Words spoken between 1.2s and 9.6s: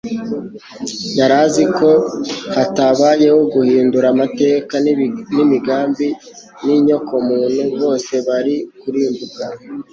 azi ko hatabayeho guhindura amateka n'imigambi y'inyokomuntu, bose bari kurimbuka